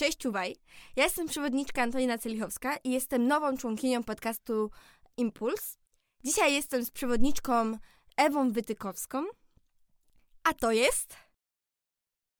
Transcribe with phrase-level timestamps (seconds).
[0.00, 0.56] Cześć, czuwaj.
[0.96, 4.70] Ja jestem przewodniczka Antonina Celichowska i jestem nową członkinią podcastu
[5.16, 5.78] Impuls.
[6.24, 7.78] Dzisiaj jestem z przewodniczką
[8.16, 9.24] Ewą Wytykowską,
[10.44, 11.16] a to jest...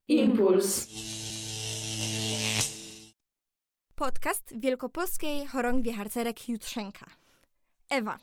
[0.08, 0.86] Impuls.
[3.94, 7.06] Podcast wielkopolskiej chorągwi harcerek Jutrzenka.
[7.90, 8.18] Ewa,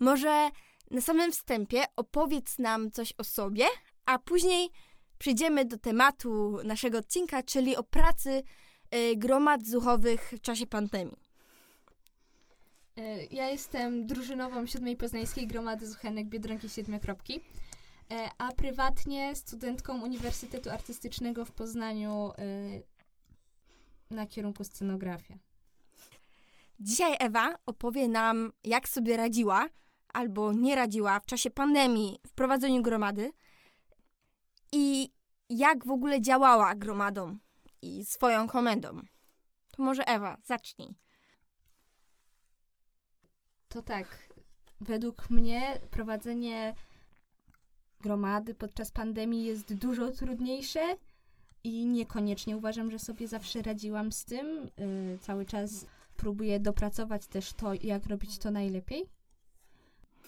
[0.00, 0.50] może
[0.90, 3.66] na samym wstępie opowiedz nam coś o sobie,
[4.06, 4.70] a później
[5.18, 8.42] przejdziemy do tematu naszego odcinka, czyli o pracy
[9.16, 11.28] gromad zuchowych w czasie pandemii.
[12.96, 17.40] E, Ja jestem drużynową siódmej poznańskiej gromady Zuchenek Biedronki Siedmiokropki,
[18.10, 25.34] e, a prywatnie studentką Uniwersytetu Artystycznego w Poznaniu e, na kierunku scenografia.
[26.80, 29.68] Dzisiaj Ewa opowie nam, jak sobie radziła
[30.12, 33.32] albo nie radziła w czasie pandemii w prowadzeniu gromady
[34.72, 35.10] i
[35.50, 37.38] jak w ogóle działała gromadą
[37.82, 39.00] i swoją komendą.
[39.70, 40.94] To może Ewa, zacznij.
[43.68, 44.28] To tak,
[44.80, 46.74] według mnie prowadzenie
[48.00, 50.96] gromady podczas pandemii jest dużo trudniejsze
[51.64, 54.46] i niekoniecznie uważam, że sobie zawsze radziłam z tym.
[54.80, 59.04] Y, cały czas próbuję dopracować też to, jak robić to najlepiej.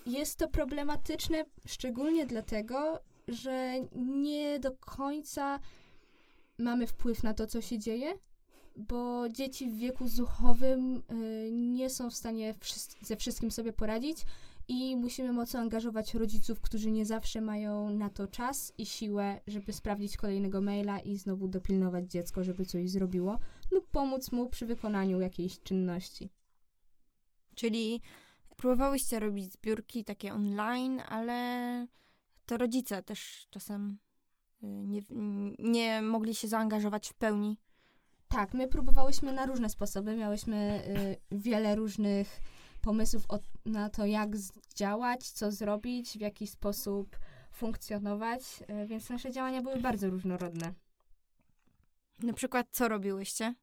[0.06, 5.60] Jest to problematyczne szczególnie dlatego, że nie do końca
[6.60, 8.18] mamy wpływ na to, co się dzieje,
[8.76, 12.54] bo dzieci w wieku zuchowym y, nie są w stanie
[13.02, 14.18] ze wszystkim sobie poradzić
[14.68, 19.72] i musimy mocno angażować rodziców, którzy nie zawsze mają na to czas i siłę, żeby
[19.72, 23.38] sprawdzić kolejnego maila i znowu dopilnować dziecko, żeby coś zrobiło,
[23.70, 26.30] lub pomóc mu przy wykonaniu jakiejś czynności.
[27.54, 28.02] Czyli
[28.56, 31.86] próbowałyście robić zbiórki takie online, ale
[32.46, 33.98] to rodzice też czasem
[34.62, 35.02] nie,
[35.58, 37.58] nie mogli się zaangażować w pełni.
[38.28, 40.82] Tak, my próbowałyśmy na różne sposoby, miałyśmy
[41.32, 42.40] y, wiele różnych
[42.80, 44.30] pomysłów o, na to, jak
[44.74, 47.18] działać, co zrobić, w jaki sposób
[47.52, 48.42] funkcjonować,
[48.82, 50.72] y, więc nasze działania były bardzo różnorodne.
[52.22, 53.54] Na przykład, co robiłyście?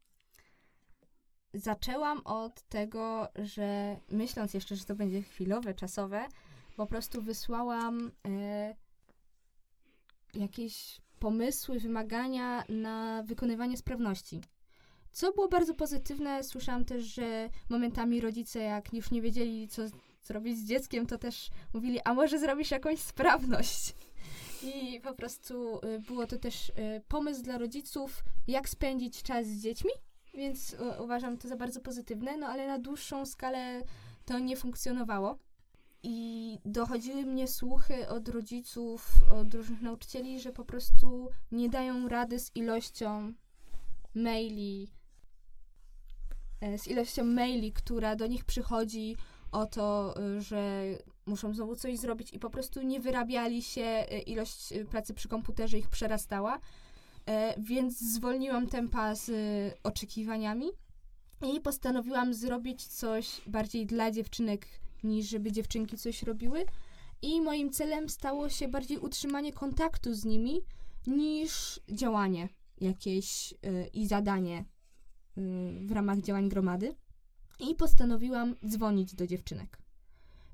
[1.53, 6.25] Zaczęłam od tego, że myśląc jeszcze, że to będzie chwilowe, czasowe,
[6.75, 8.75] po prostu wysłałam e,
[10.37, 14.41] jakieś pomysły, wymagania na wykonywanie sprawności.
[15.11, 19.81] Co było bardzo pozytywne, słyszałam też, że momentami rodzice, jak już nie wiedzieli, co
[20.23, 23.93] zrobić z dzieckiem, to też mówili, a może zrobisz jakąś sprawność.
[24.63, 26.73] I po prostu y, było to też y,
[27.07, 29.91] pomysł dla rodziców, jak spędzić czas z dziećmi,
[30.33, 33.83] więc uważam to za bardzo pozytywne, no ale na dłuższą skalę
[34.25, 35.37] to nie funkcjonowało.
[36.03, 42.40] I dochodziły mnie słuchy od rodziców, od różnych nauczycieli, że po prostu nie dają rady
[42.40, 43.34] z ilością
[44.16, 44.91] maili,
[46.62, 49.16] e, z ilością maili, która do nich przychodzi
[49.52, 50.84] o to, y, że
[51.25, 55.78] muszą znowu coś zrobić i po prostu nie wyrabiali się, y, ilość pracy przy komputerze
[55.78, 56.59] ich przerastała,
[57.28, 59.31] E, więc zwolniłam tempa z
[59.84, 60.66] oczekiwaniami
[61.53, 64.68] i postanowiłam zrobić coś bardziej dla dziewczynek,
[65.03, 66.66] niż żeby dziewczynki coś robiły.
[67.22, 70.62] I moim celem stało się bardziej utrzymanie kontaktu z nimi,
[71.08, 72.50] niż działanie
[72.81, 74.66] jakieś y, i zadanie
[75.38, 76.96] y, w ramach działań gromady.
[77.59, 79.78] I postanowiłam dzwonić do dziewczynek,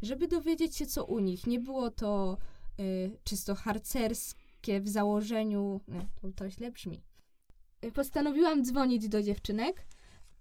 [0.02, 1.48] żeby dowiedzieć się, co u nich.
[1.48, 2.38] Nie było to
[2.80, 5.82] y, czysto harcerskie w założeniu.
[5.88, 7.04] Nie, to, to źle brzmi.
[7.86, 9.86] Y, Postanowiłam dzwonić do dziewczynek.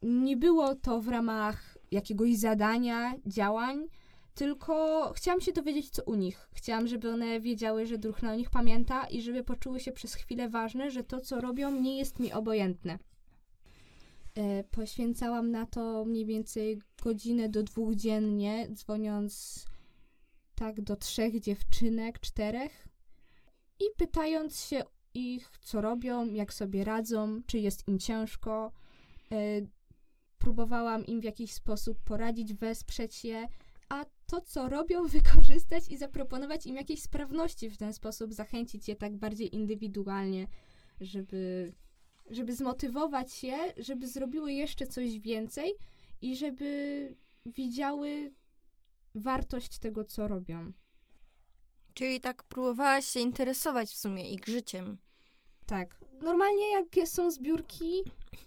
[0.03, 3.89] Nie było to w ramach jakiegoś zadania, działań,
[4.35, 6.49] tylko chciałam się dowiedzieć, co u nich.
[6.55, 10.49] Chciałam, żeby one wiedziały, że druh o nich pamięta i żeby poczuły się przez chwilę
[10.49, 12.99] ważne, że to, co robią, nie jest mi obojętne.
[14.35, 19.65] E, poświęcałam na to mniej więcej godzinę do dwóch dziennie, dzwoniąc
[20.55, 22.89] tak do trzech dziewczynek, czterech
[23.81, 24.83] i pytając się
[25.15, 28.73] ich, co robią, jak sobie radzą, czy jest im ciężko.
[29.33, 29.37] E,
[30.43, 33.49] próbowałam im w jakiś sposób poradzić, wesprzeć je,
[33.89, 38.97] a to, co robią, wykorzystać i zaproponować im jakieś sprawności w ten sposób, zachęcić je
[38.97, 40.47] tak bardziej indywidualnie,
[41.01, 41.73] żeby,
[42.31, 45.73] żeby zmotywować je, żeby zrobiły jeszcze coś więcej
[46.23, 47.15] i żeby
[47.47, 48.33] widziały
[49.15, 50.73] wartość tego, co robią.
[51.95, 54.99] Czyli tak próbowałaś się interesować w sumie ich życiem.
[55.67, 58.03] Tak, normalnie jak są zbiórki,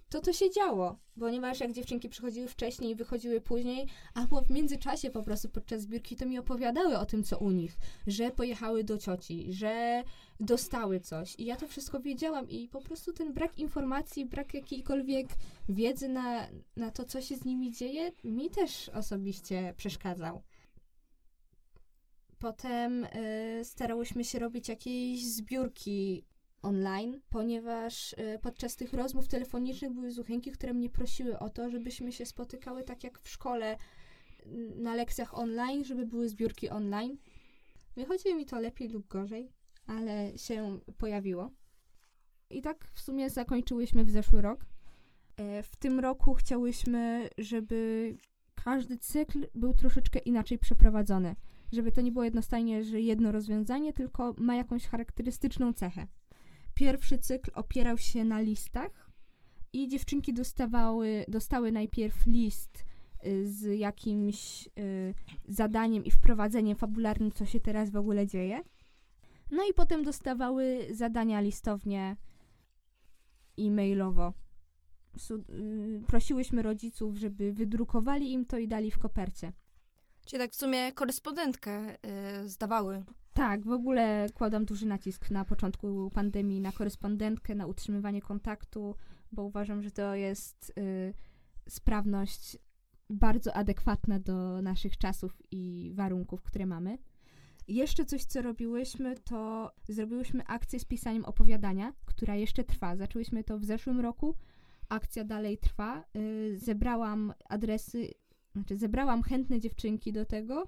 [0.10, 5.10] to to się działo, ponieważ jak dziewczynki przychodziły wcześniej i wychodziły później, albo w międzyczasie
[5.10, 7.78] po prostu podczas zbiórki, to mi opowiadały o tym, co u nich,
[8.08, 10.04] że pojechały do cioci, że
[10.40, 15.28] dostały coś i ja to wszystko wiedziałam i po prostu ten brak informacji, brak jakiejkolwiek
[15.70, 20.44] wiedzy na, na to, co się z nimi dzieje, mi też osobiście przeszkadzał.
[22.40, 26.26] Potem y, starałyśmy się robić jakieś zbiórki
[26.66, 32.12] online, ponieważ y, podczas tych rozmów telefonicznych były zuchęki, które mnie prosiły o to, żebyśmy
[32.12, 33.78] się spotykały tak jak w szkole
[34.76, 37.18] na lekcjach online, żeby były zbiórki online.
[37.96, 39.52] Wychodziło mi to lepiej lub gorzej,
[39.88, 41.52] ale się pojawiło.
[42.50, 44.66] I tak w sumie zakończyłyśmy w zeszły rok.
[45.38, 48.18] E, w tym roku chciałyśmy, żeby
[48.56, 51.36] każdy cykl był troszeczkę inaczej przeprowadzony.
[51.72, 56.08] Żeby to nie było jednostajnie, że jedno rozwiązanie, tylko ma jakąś charakterystyczną cechę.
[56.76, 59.12] Pierwszy cykl opierał się na listach
[59.74, 62.86] i dziewczynki dostawały, dostały najpierw list
[63.26, 65.14] y, z jakimś y,
[65.48, 68.64] zadaniem i wprowadzeniem fabularnym, co się teraz w ogóle dzieje.
[69.52, 72.16] No i potem dostawały zadania listownie
[73.60, 74.34] e-mailowo.
[75.18, 79.54] Su- y, prosiłyśmy rodziców, żeby wydrukowali im to i dali w kopercie.
[80.26, 81.96] Czyli tak w sumie korespondentkę
[82.44, 83.04] y, zdawały.
[83.34, 88.96] Tak, w ogóle kładam duży nacisk na początku pandemii na korespondentkę, na utrzymywanie kontaktu,
[89.32, 91.14] bo uważam, że to jest y,
[91.70, 92.58] sprawność
[93.10, 96.98] bardzo adekwatna do naszych czasów i warunków, które mamy.
[97.68, 102.96] Jeszcze coś, co robiłyśmy, to zrobiłyśmy akcję z pisaniem opowiadania, która jeszcze trwa.
[102.96, 104.36] Zaczęłyśmy to w zeszłym roku.
[104.90, 106.04] Akcja dalej trwa.
[106.16, 108.12] Y, zebrałam adresy,
[108.56, 110.68] znaczy zebrałam chętne dziewczynki do tego.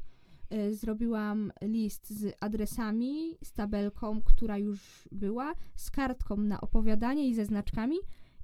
[0.54, 7.36] Y, zrobiłam list z adresami, z tabelką, która już była, z kartką na opowiadanie i
[7.36, 7.98] ze znaczkami.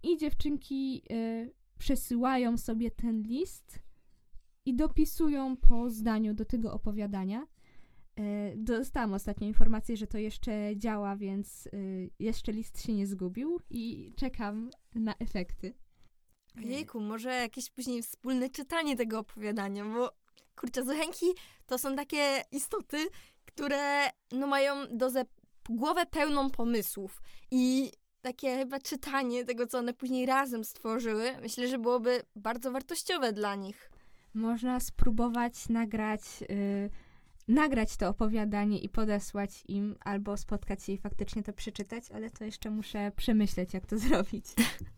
[0.04, 3.80] I dziewczynki y, przesyłają sobie ten list
[4.66, 7.48] i dopisują po zdaniu do tego opowiadania.
[8.16, 11.70] E, Dostałam ostatnio informację, że to jeszcze działa, więc
[12.20, 15.74] jeszcze list się nie zgubił i czekam na efekty.
[16.56, 20.12] Jejku, może jakieś później wspólne czytanie tego opowiadania, bo
[20.56, 21.26] kurczę, zuchęki
[21.66, 22.98] to są takie istoty,
[23.46, 25.26] które no mają dozę,
[25.70, 27.22] głowę pełną pomysłów
[27.52, 27.92] i
[28.22, 33.56] takie chyba czytanie tego, co one później razem stworzyły, myślę, że byłoby bardzo wartościowe dla
[33.56, 33.92] nich.
[34.34, 36.90] Można spróbować nagrać, y,
[37.48, 42.44] nagrać to opowiadanie i podesłać im, albo spotkać się i faktycznie to przeczytać, ale to
[42.44, 44.46] jeszcze muszę przemyśleć, jak to zrobić.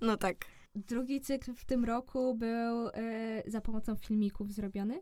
[0.01, 0.45] No tak.
[0.75, 4.99] Drugi cykl w tym roku był e, za pomocą filmików zrobiony.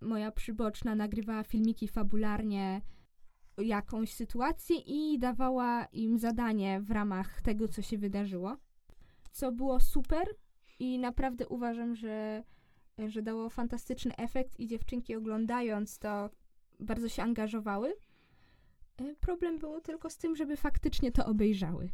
[0.00, 2.80] Moja przyboczna nagrywała filmiki fabularnie
[3.58, 8.56] jakąś sytuację i dawała im zadanie w ramach tego, co się wydarzyło.
[9.32, 10.28] Co było super
[10.78, 12.44] i naprawdę uważam, że,
[13.08, 16.30] że dało fantastyczny efekt i dziewczynki oglądając to
[16.80, 17.94] bardzo się angażowały.
[18.96, 21.90] E, Problem był tylko z tym, żeby faktycznie to obejrzały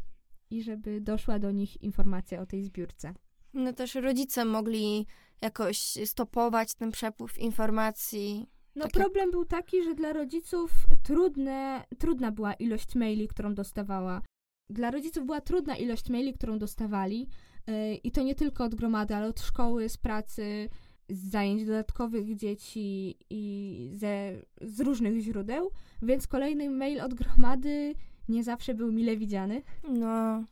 [0.51, 3.15] i żeby doszła do nich informacja o tej zbiórce.
[3.55, 5.07] No też rodzice mogli
[5.43, 8.47] jakoś stopować ten przepływ informacji.
[8.77, 10.71] No Tak jak- problem był taki, że dla rodziców
[11.03, 14.23] trudne, trudna była ilość maili, którą dostawała.
[14.71, 17.29] Dla rodziców była trudna ilość maili, którą dostawali
[17.67, 20.69] yy, i to nie tylko od gromady, ale od szkoły, z pracy,
[21.09, 25.71] z zajęć dodatkowych dzieci i ze, z różnych źródeł,
[26.03, 27.95] więc kolejny mail od gromady
[28.31, 29.63] nie zawsze był mile widziany.
[29.89, 30.45] No,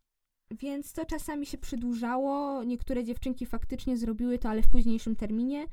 [0.51, 2.65] Więc to czasami się przedłużało.
[2.65, 5.67] Niektóre dziewczynki faktycznie zrobiły to, ale w późniejszym terminie.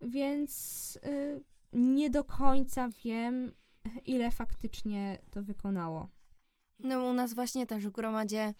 [0.00, 1.40] Więc y,
[1.72, 3.52] nie do końca wiem,
[4.06, 6.08] ile faktycznie to wykonało.
[6.78, 8.54] no u nas właśnie też w gromadzie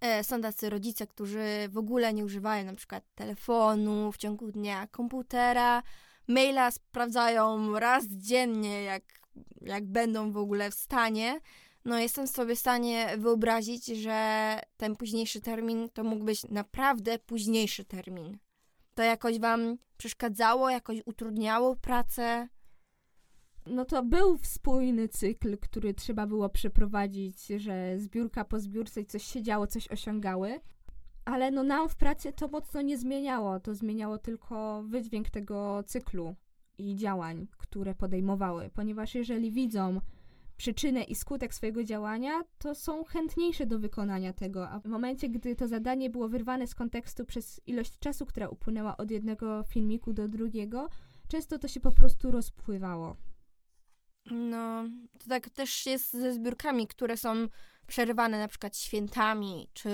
[0.00, 4.86] e, są tacy rodzice, którzy w ogóle nie używają na przykład telefonu w ciągu dnia,
[4.86, 5.82] komputera,
[6.28, 9.02] maila sprawdzają raz dziennie, jak,
[9.60, 11.40] jak będą w ogóle w stanie.
[11.84, 17.84] No jestem sobie w stanie wyobrazić, że ten późniejszy termin to mógł być naprawdę późniejszy
[17.84, 18.38] termin.
[18.94, 22.48] To jakoś wam przeszkadzało, jakoś utrudniało pracę?
[23.66, 29.42] No to był spójny cykl, który trzeba było przeprowadzić, że zbiórka po zbiórce coś się
[29.42, 30.60] działo, coś osiągały.
[31.24, 33.60] Ale no nam w pracy to mocno nie zmieniało.
[33.60, 36.34] To zmieniało tylko wydźwięk tego cyklu
[36.78, 38.70] i działań, które podejmowały.
[38.74, 40.00] Ponieważ jeżeli widzą
[40.56, 44.68] przyczynę i skutek swojego działania, to są chętniejsze do wykonania tego.
[44.68, 48.96] A w momencie, gdy to zadanie było wyrwane z kontekstu przez ilość czasu, która upłynęła
[48.96, 50.88] od jednego filmiku do drugiego,
[51.28, 53.16] często to się po prostu rozpływało.
[54.30, 54.84] No,
[55.18, 57.48] to tak też jest ze zbiórkami, które są
[57.86, 59.90] przerywane na przykład świętami, czy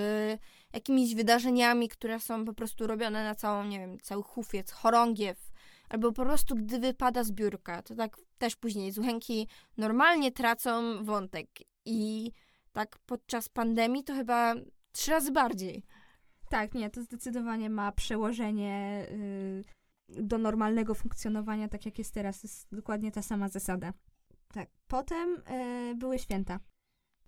[0.72, 5.49] jakimiś wydarzeniami, które są po prostu robione na całą, nie wiem, cały hufiec, chorągiew,
[5.90, 11.46] albo po prostu gdy wypada zbiórka, to tak też później zuchenki normalnie tracą wątek
[11.84, 12.30] i
[12.72, 14.54] tak podczas pandemii to chyba
[14.92, 15.82] trzy razy bardziej.
[16.48, 19.64] Tak, nie, to zdecydowanie ma przełożenie y,
[20.08, 22.42] do normalnego funkcjonowania, tak jak jest teraz.
[22.42, 23.92] Jest dokładnie ta sama zasada.
[24.52, 24.68] Tak.
[24.88, 25.42] Potem
[25.90, 26.60] y, były święta.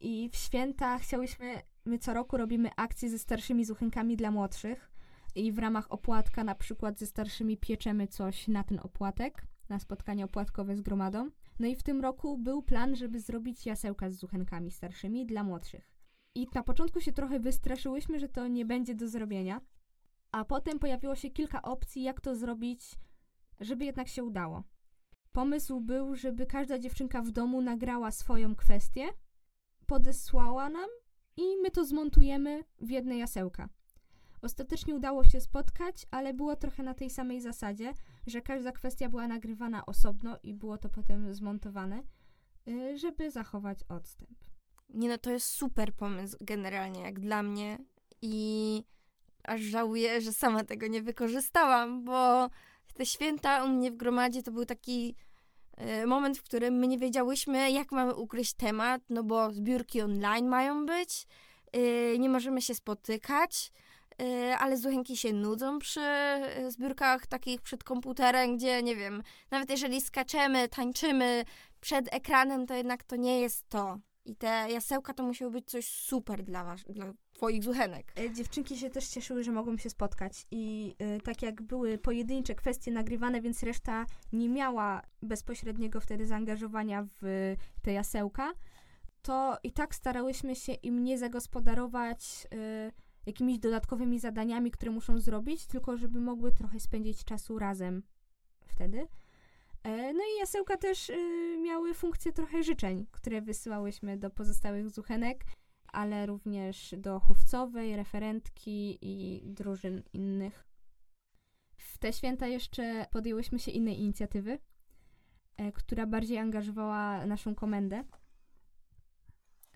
[0.01, 4.92] I w święta chciałyśmy, my co roku robimy akcje ze starszymi zuchenkami dla młodszych.
[5.35, 10.25] I w ramach opłatka, na przykład ze starszymi pieczemy coś na ten opłatek, na spotkanie
[10.25, 11.31] opłatkowe z gromadą.
[11.59, 15.93] No i w tym roku był plan, żeby zrobić jasełka z zuchenkami starszymi dla młodszych.
[16.35, 19.61] I na początku się trochę wystraszyłyśmy, że to nie będzie do zrobienia,
[20.33, 22.99] a potem pojawiło się kilka opcji, jak to zrobić,
[23.61, 24.63] żeby jednak się udało.
[25.33, 29.09] Pomysł był, żeby każda dziewczynka w domu nagrała swoją kwestię,
[29.87, 30.89] podesłała nam
[31.37, 33.69] i my to zmontujemy w jedne jasełka.
[34.43, 37.93] Ostatecznie udało się spotkać, ale było trochę na tej samej zasadzie,
[38.27, 42.03] że każda kwestia była nagrywana osobno i było to potem zmontowane,
[42.69, 44.39] y, żeby zachować odstęp.
[44.89, 47.79] Nie no, to jest super pomysł generalnie, jak dla mnie.
[48.23, 48.85] I
[49.45, 52.51] aż żałuję, że sama tego nie wykorzystałam, bo
[52.95, 55.15] te święta u mnie w gromadzie to był taki
[56.03, 60.49] y, moment, w którym my nie wiedziałyśmy, jak mamy ukryć temat, no bo zbiórki online
[60.49, 61.27] mają być,
[61.77, 63.73] y, nie możemy się spotykać,
[64.59, 66.01] ale zuchenki się nudzą przy
[66.59, 71.45] y, zbiórkach takich przed komputerem, gdzie nie wiem, nawet jeżeli skaczemy, tańczymy
[71.81, 73.99] przed ekranem, to jednak to nie jest to.
[74.25, 78.13] I te jasełka to musiało być coś super dla, was, dla twoich zuchenek.
[78.19, 82.55] E, Dziewczynki się też cieszyły, że mogą się spotkać i y, tak jak były pojedyncze
[82.55, 88.53] kwestie nagrywane, więc reszta nie miała bezpośredniego wtedy zaangażowania w te jasełka,
[89.23, 92.93] to i tak starałyśmy się im nie zagospodarować y,
[93.27, 98.03] jakimiś dodatkowymi zadaniami, które muszą zrobić, tylko żeby mogły trochę spędzić czasu razem
[98.67, 99.09] wtedy.
[99.83, 105.45] E, No i jasełka też y, miały funkcję trochę życzeń, które wysyłałyśmy do pozostałych zuchenek,
[105.93, 110.67] ale również do chówcowej, referentki i drużyn innych.
[111.77, 114.59] W te święta jeszcze podjęłyśmy się innej inicjatywy,
[115.57, 118.05] e, która bardziej angażowała naszą komendę.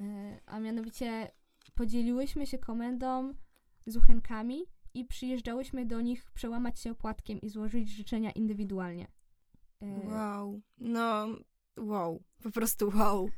[0.00, 1.30] E, A mianowicie
[1.76, 3.34] podzieliłyśmy się komendą
[3.86, 4.64] zuchenkami
[4.94, 9.06] i przyjeżdżałyśmy do nich przełamać się opłatkiem i złożyć życzenia indywidualnie.
[9.80, 10.60] E, Wow.
[10.78, 11.26] No,
[11.76, 12.22] wow.
[12.42, 13.28] Po prostu wow.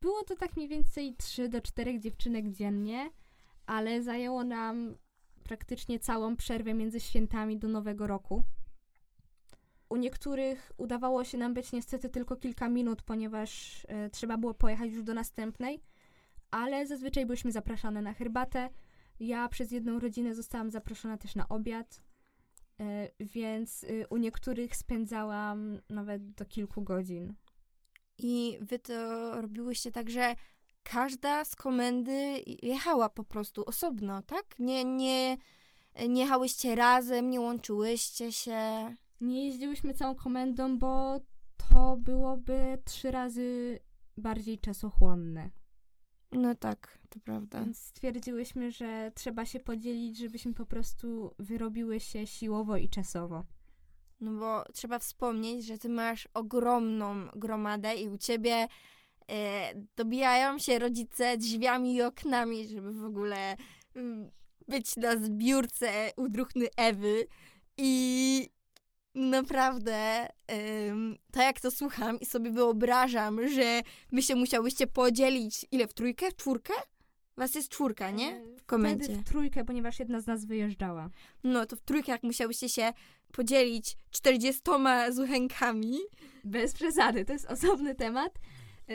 [0.00, 3.10] Było to tak mniej więcej 3 do 4 dziewczynek dziennie,
[3.66, 4.96] ale zajęło nam
[5.44, 8.42] praktycznie całą przerwę między świętami do Nowego Roku.
[9.88, 14.92] U niektórych udawało się nam być niestety tylko kilka minut, ponieważ e, trzeba było pojechać
[14.92, 15.80] już do następnej,
[16.54, 18.70] ale zazwyczaj byliśmy zapraszane na herbatę.
[19.20, 22.02] Ja przez jedną rodzinę zostałam zaproszona też na obiad,
[22.80, 27.34] e, więc e, u niektórych spędzałam nawet do kilku godzin.
[28.18, 28.94] I wy to
[29.40, 30.34] robiłyście tak, że
[30.82, 34.58] każda z komendy jechała po prostu osobno, tak?
[34.58, 35.36] Nie, nie,
[36.08, 38.60] nie jechałyście razem, nie łączyłyście się.
[39.20, 41.20] Nie jeździłyśmy całą komendą, bo
[41.56, 43.78] to byłoby trzy razy
[44.16, 45.50] bardziej czasochłonne.
[46.34, 47.60] No tak, to prawda.
[47.60, 53.44] Więc stwierdziłyśmy, że trzeba się podzielić, żebyśmy po prostu wyrobiły się siłowo i czasowo.
[54.20, 58.68] No bo trzeba wspomnieć, że ty masz ogromną gromadę i u ciebie
[59.30, 63.56] e, dobijają się rodzice drzwiami i oknami, żeby w ogóle
[63.94, 64.30] mm,
[64.68, 67.26] być na zbiórce u druhny Ewy.
[67.76, 68.48] I
[69.14, 75.88] naprawdę, em, to jak to słucham i sobie wyobrażam, że wy się musiałyście podzielić, ile,
[75.88, 76.72] w trójkę, w czwórkę?
[77.36, 78.40] Was jest czwórka, nie?
[78.56, 79.04] W komendzie.
[79.04, 81.10] Wtedy w trójkę, ponieważ jedna z nas wyjeżdżała.
[81.44, 82.92] No to w trójkę, jak musiałyście się
[83.32, 84.62] podzielić 40
[85.10, 85.98] zuchenkami,
[86.44, 88.38] Bez przesady, to jest osobny temat.
[88.88, 88.94] E,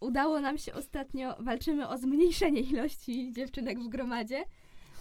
[0.00, 4.44] udało nam się ostatnio, walczymy o zmniejszenie ilości dziewczynek w gromadzie,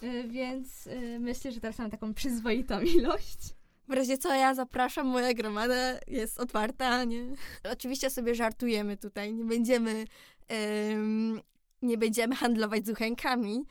[0.01, 3.39] e, więc e, myślę, że teraz mamy taką przyzwoitą ilość.
[3.87, 7.25] W razie co ja zapraszam, moja gromada jest otwarta, nie?
[7.71, 10.05] Oczywiście sobie żartujemy tutaj, nie będziemy,
[10.47, 11.41] em,
[11.81, 13.65] nie będziemy handlować zuchenkami,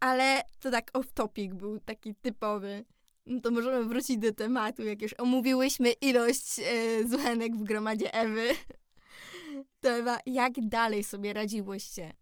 [0.00, 2.84] ale to tak off topic był taki typowy.
[3.26, 8.48] No to możemy wrócić do tematu, jak już omówiłyśmy ilość e, zuchenek w gromadzie Ewy.
[9.80, 12.12] To Ewa, jak dalej sobie radziłyście?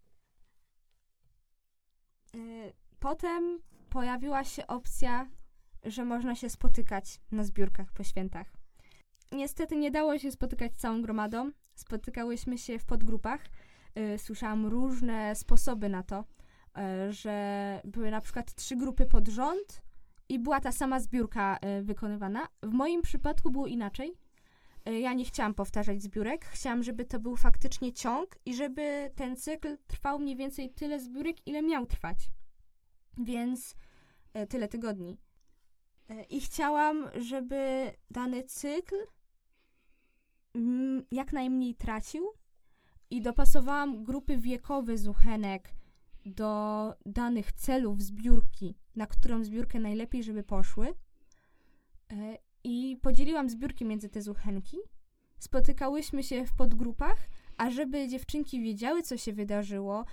[2.35, 2.37] E,
[2.99, 3.59] Potem
[3.89, 5.27] pojawiła się opcja,
[5.83, 8.53] że można się spotykać na zbiórkach po świętach.
[9.31, 11.51] Niestety nie dało się spotykać całą gromadą.
[11.75, 13.45] Spotykałyśmy się w podgrupach,
[13.99, 16.23] y, słyszałam różne sposoby na to,
[17.07, 19.81] y, że były na przykład trzy grupy pod rząd
[20.29, 22.47] i była ta sama zbiórka y, wykonywana.
[22.63, 24.13] W moim przypadku było inaczej.
[25.01, 29.77] Ja nie chciałam powtarzać zbiórek, chciałam, żeby to był faktycznie ciąg i żeby ten cykl
[29.87, 32.17] trwał mniej więcej tyle zbiórek, ile miał trwać.
[33.17, 33.75] Więc
[34.49, 35.17] tyle tygodni.
[36.11, 38.95] Y, I chciałam, żeby dany cykl
[40.55, 42.27] mm, jak najmniej tracił
[43.09, 45.69] i dopasowałam grupy wiekowe zuchenek
[46.25, 50.87] do danych celów zbiórki, na którą zbiórkę najlepiej, żeby poszły.
[52.11, 54.77] E, I podzieliłam zbiórki między te zuchenki.
[55.39, 57.17] Spotykałyśmy się w podgrupach,
[57.57, 60.05] a żeby dziewczynki wiedziały, co się wydarzyło,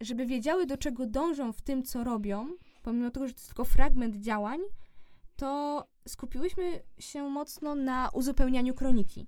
[0.00, 2.48] żeby wiedziały, do czego dążą w tym, co robią,
[2.82, 4.60] pomimo tego, że to jest tylko fragment działań,
[5.40, 9.26] to skupiłyśmy się mocno na uzupełnianiu kroniki.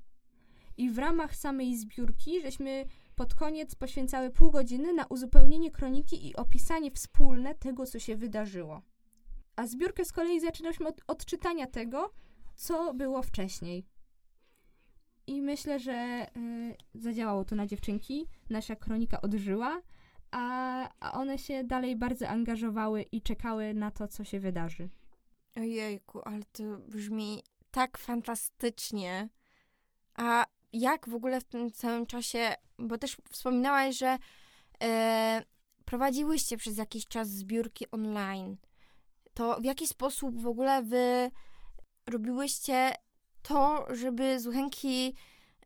[0.77, 6.37] I w ramach samej zbiórki, żeśmy pod koniec poświęcały pół godziny na uzupełnienie kroniki i
[6.37, 8.83] opisanie wspólne tego, co się wydarzyło.
[9.57, 12.13] A zbiórkę z kolei zaczynałyśmy od odczytania tego,
[12.55, 13.87] co było wcześniej.
[15.27, 18.29] I myślę, że y, zadziałało to na dziewczynki.
[18.51, 19.83] Nasza kronika odżyła,
[20.31, 24.89] a, a one się dalej bardzo angażowały i czekały na to, co się wydarzy.
[25.57, 29.29] Ojejku, ale to brzmi tak fantastycznie.
[30.15, 34.19] A jak w ogóle w tym całym czasie, bo też wspominałaś, że
[34.83, 35.43] e,
[35.85, 38.57] prowadziłyście przez jakiś czas zbiórki online.
[39.35, 41.31] To w jaki sposób w ogóle wy
[42.07, 42.93] robiłyście
[43.43, 45.15] to, żeby zuchenki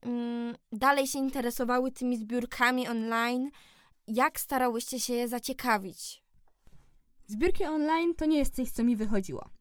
[0.02, 3.50] mm, dalej się interesowały tymi zbiórkami online?
[4.06, 6.22] Jak starałyście się je zaciekawić?
[7.26, 9.55] Zbiórki online to nie jest coś, co mi wychodziło.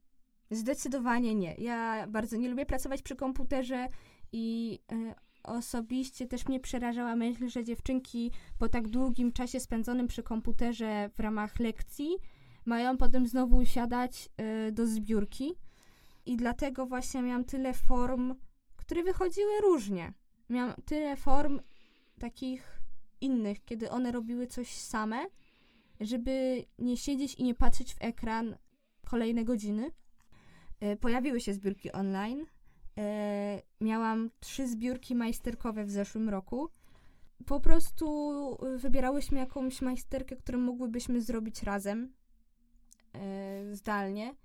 [0.56, 1.56] Zdecydowanie nie.
[1.58, 3.88] Ja bardzo nie lubię pracować przy komputerze
[4.32, 10.24] i e, osobiście też mnie przerażała myśl, że dziewczynki po tak długim czasie spędzonym przy
[10.24, 12.18] komputerze w ramach lekcji
[12.66, 14.30] mają potem znowu usiadać
[14.68, 15.56] y, do zbiórki.
[16.26, 18.36] I dlatego właśnie miałam tyle form,
[18.76, 20.14] które wychodziły różnie.
[20.50, 21.60] Miałam tyle form
[22.20, 22.82] takich
[23.22, 25.26] innych, kiedy one robiły coś same,
[26.00, 28.56] żeby nie siedzieć i nie patrzeć w ekran
[29.06, 29.92] kolejne godziny.
[30.94, 32.46] Y, pojawiły się zbiórki online,
[32.98, 36.70] E, miałam trzy zbiórki majsterkowe w zeszłym roku.
[37.46, 38.08] Po prostu
[38.78, 42.14] wybierałyśmy jakąś majsterkę, którą mogłybyśmy zrobić razem,
[43.14, 44.36] e, zdalnie.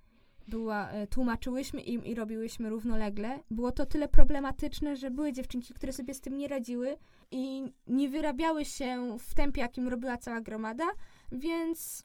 [0.48, 3.40] Była, e, tłumaczyłyśmy im i robiłyśmy równolegle.
[3.50, 6.96] Było to tyle problematyczne, że były dziewczynki, które sobie z tym nie radziły
[7.30, 10.84] i nie wyrabiały się w tempie, jakim robiła cała gromada,
[11.32, 12.04] więc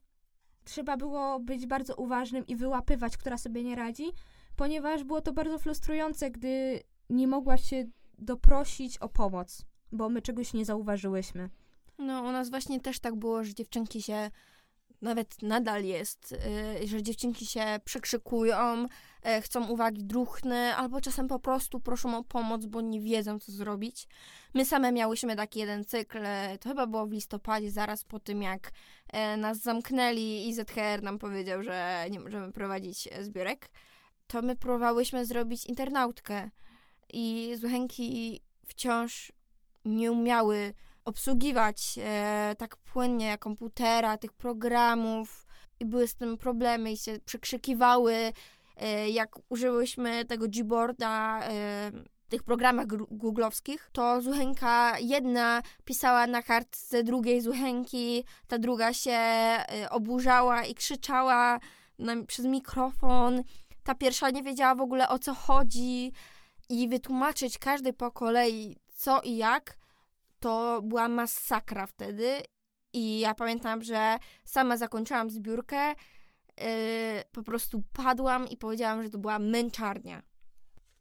[0.66, 4.06] trzeba było być bardzo uważnym i wyłapywać, która sobie nie radzi,
[4.56, 7.86] ponieważ było to bardzo frustrujące, gdy nie mogła się
[8.18, 11.50] doprosić o pomoc, bo my czegoś nie zauważyłyśmy.
[11.98, 14.32] No, u nas właśnie też tak było, że dziewczynki się,
[15.06, 16.36] nawet nadal jest,
[16.82, 18.82] yy, że dziewczynki się przekrzykują,
[19.26, 23.52] yy, chcą uwagi druhny, albo czasem po prostu proszą o pomoc, bo nie wiedzą, co
[23.52, 24.08] zrobić.
[24.54, 28.42] My same miałyśmy taki jeden cykl, yy, to chyba było w listopadzie, zaraz po tym,
[28.42, 28.72] jak
[29.38, 33.70] nas zamknęli i ZHR nam powiedział, że nie możemy prowadzić zbiorek
[34.28, 36.50] to my próbowałyśmy zrobić internautkę
[37.14, 39.32] i Zuchenki wciąż
[39.86, 40.74] nie umiały
[41.06, 45.46] obsługiwać e, tak płynnie komputera, tych programów.
[45.80, 48.34] I były z tym problemy i się przekrzykiwały,
[48.78, 51.92] e, jak użyłyśmy tego Gboarda e,
[52.26, 59.12] w tych programach googlowskich, to Zuchenka jedna pisała na kartce drugiej Zuchenki, ta druga się
[59.12, 61.60] e, oburzała i krzyczała
[62.00, 63.44] na, przez mikrofon.
[63.84, 66.12] Ta pierwsza nie wiedziała w ogóle o co chodzi.
[66.70, 69.78] I wytłumaczyć każdej po kolei co i jak,
[70.40, 72.42] to była masakra wtedy.
[72.94, 76.66] I ja pamiętam, że sama zakończyłam zbiórkę, yy,
[77.32, 80.24] po prostu padłam i powiedziałam, że to była męczarnia.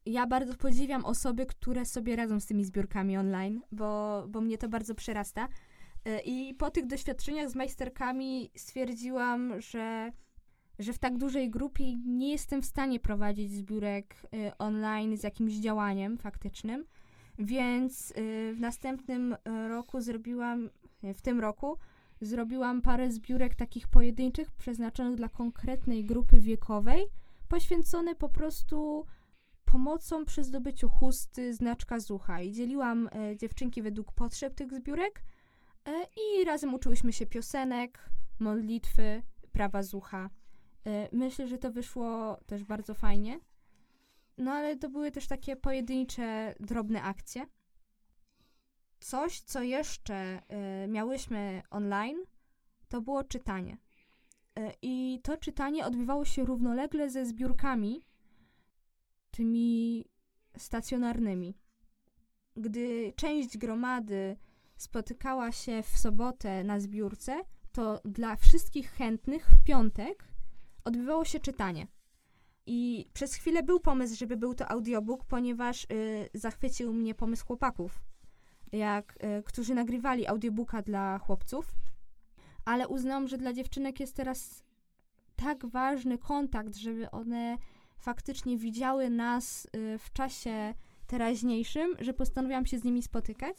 [0.06, 4.68] Ja bardzo podziwiam osoby, które sobie radzą z tymi zbiórkami online, bo, bo mnie to
[4.68, 5.48] bardzo przerasta.
[6.04, 10.12] Yy, I po tych doświadczeniach z majsterkami stwierdziłam, że
[10.78, 15.52] że w tak dużej grupie nie jestem w stanie prowadzić zbiórek y, online z jakimś
[15.52, 16.84] działaniem faktycznym,
[17.38, 18.14] więc y,
[18.54, 20.70] w następnym y, roku zrobiłam,
[21.02, 21.78] w tym roku
[22.20, 27.06] zrobiłam parę zbiórek takich pojedynczych przeznaczonych dla konkretnej grupy wiekowej,
[27.48, 29.06] poświęcone po prostu
[29.64, 35.22] pomocą przy zdobyciu chusty, znaczka zucha i dzieliłam dziewczynki według potrzeb tych zbiórek
[36.16, 40.30] i razem uczyłyśmy się piosenek, modlitwy, prawa zucha.
[41.12, 43.40] Myślę, że to wyszło też bardzo fajnie.
[44.38, 47.46] No ale to były też takie pojedyncze, drobne akcje.
[49.00, 50.42] Coś, co jeszcze
[50.84, 52.18] y, miałyśmy online,
[52.88, 53.76] to było czytanie.
[54.58, 58.04] Y, I to czytanie odbywało się równolegle ze zbiórkami,
[59.30, 60.04] tymi
[60.56, 61.54] stacjonarnymi.
[62.56, 64.36] Gdy część gromady
[64.76, 67.40] spotykała się w sobotę na zbiórce,
[67.72, 70.28] to dla wszystkich chętnych w piątek
[70.84, 71.86] odbywało się czytanie.
[72.66, 75.86] I przez chwilę był pomysł, żeby był to audiobook, ponieważ y,
[76.34, 78.02] zachwycił mnie pomysł chłopaków,
[78.72, 81.74] jak, y, którzy nagrywali audiobooka dla chłopców.
[82.64, 84.64] Ale uznałam, że dla dziewczynek jest teraz
[85.36, 87.58] tak ważny kontakt, żeby one
[87.98, 90.74] faktycznie widziały nas y, w czasie
[91.06, 93.56] teraźniejszym, że postanowiłam się z nimi spotykać.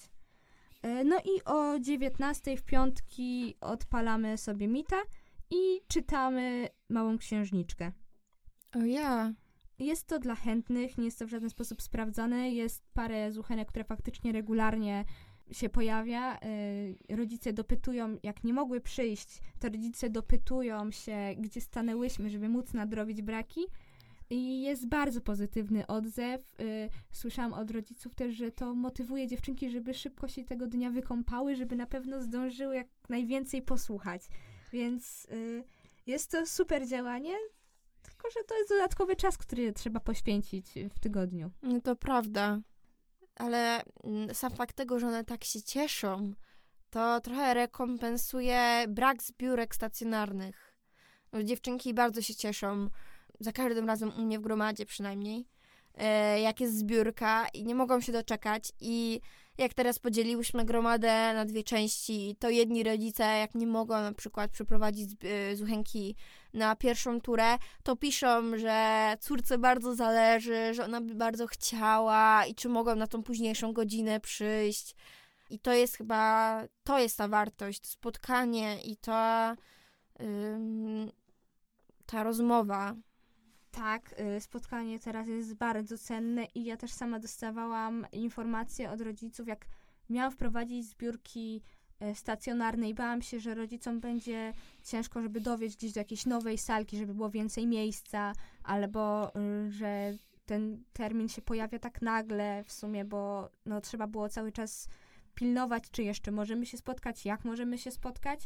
[0.86, 5.02] Y, no i o 19 w piątki odpalamy sobie mita
[5.50, 7.92] i czytamy Małą Księżniczkę.
[8.76, 9.34] O ja.
[9.80, 12.52] Jest to dla chętnych, nie jest to w żaden sposób sprawdzane.
[12.52, 15.06] Jest parę zuchenek, które faktycznie regularnie
[15.52, 16.38] się pojawia.
[17.10, 22.74] Yy, rodzice dopytują, jak nie mogły przyjść, to rodzice dopytują się, gdzie stanęłyśmy, żeby móc
[22.74, 23.62] nadrobić braki.
[24.30, 26.56] I jest bardzo pozytywny odzew.
[26.60, 31.56] Yy, słyszałam od rodziców też, że to motywuje dziewczynki, żeby szybko się tego dnia wykąpały,
[31.56, 34.22] żeby na pewno zdążyły jak najwięcej posłuchać.
[34.74, 35.64] Więc yy,
[36.06, 37.34] jest to super działanie,
[38.06, 41.52] tylko że to jest dodatkowy czas, który trzeba poświęcić w tygodniu.
[41.62, 42.60] No to prawda.
[43.36, 46.34] Ale mm, sam fakt tego, że one tak się cieszą,
[46.90, 50.76] to trochę rekompensuje brak zbiórek stacjonarnych.
[51.32, 52.90] No, dziewczynki bardzo się cieszą,
[53.40, 55.48] za każdym razem u mnie w gromadzie przynajmniej,
[56.44, 59.22] jak jest zbiórka i nie mogą się doczekać i
[59.58, 64.52] jak teraz podzieliłyśmy gromadę na dwie części, to jedni rodzice, jak nie mogą na przykład
[64.52, 66.16] przeprowadzić z Zuchenki
[66.54, 72.56] na pierwszą turę, to piszą, że córce bardzo zależy, że ona by bardzo chciała i
[72.56, 74.96] czy mogą na tą późniejszą godzinę przyjść.
[75.50, 79.56] I to jest chyba, to jest ta wartość, to spotkanie i ta,
[80.22, 81.12] ym,
[82.06, 82.96] ta rozmowa.
[83.76, 89.48] Tak, y, spotkanie teraz jest bardzo cenne i ja też sama dostawałam informacje od rodziców,
[89.48, 89.66] jak
[90.10, 91.62] miałam wprowadzić zbiórki
[92.02, 96.58] y, stacjonarne i bałam się, że rodzicom będzie ciężko, żeby dowieść gdzieś do jakiejś nowej
[96.58, 98.34] salki, żeby było więcej miejsca,
[98.64, 100.14] albo y, że
[100.46, 104.88] ten termin się pojawia tak nagle w sumie, bo no, trzeba było cały czas
[105.34, 108.40] pilnować, czy jeszcze możemy się spotkać, jak możemy się spotkać,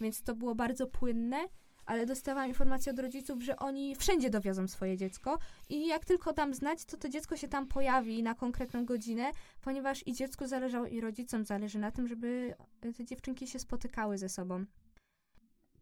[0.00, 1.48] więc to było bardzo płynne
[1.86, 6.54] ale dostawałam informację od rodziców, że oni wszędzie dowiozą swoje dziecko i jak tylko dam
[6.54, 11.00] znać, to to dziecko się tam pojawi na konkretną godzinę, ponieważ i dziecku zależało, i
[11.00, 14.64] rodzicom zależy na tym, żeby te dziewczynki się spotykały ze sobą.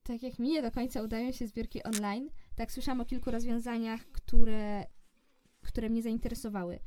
[0.02, 4.00] Tak jak mi nie do końca udają się zbiórki online, tak słyszałam o kilku rozwiązaniach,
[4.12, 4.86] które,
[5.62, 6.78] które mnie zainteresowały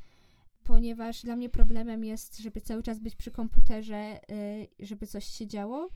[0.68, 5.48] ponieważ dla mnie problemem jest, żeby cały czas być przy komputerze, y, żeby coś się
[5.48, 5.90] działo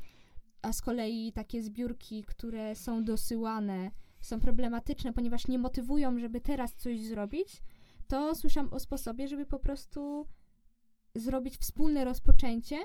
[0.62, 6.76] a z kolei takie zbiórki, które są dosyłane, są problematyczne, ponieważ nie motywują, żeby teraz
[6.76, 7.62] coś zrobić,
[8.08, 10.28] to słyszałam o sposobie, żeby po prostu
[11.16, 12.78] zrobić wspólne rozpoczęcie